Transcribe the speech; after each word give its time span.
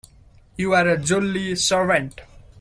You 0.57 0.73
are 0.73 0.87
a 0.87 0.97
jolly 0.97 1.55
servant! 1.55 2.21